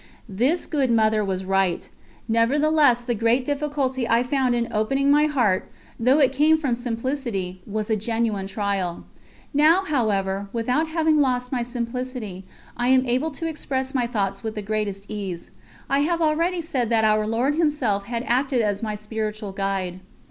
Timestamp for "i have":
15.87-16.19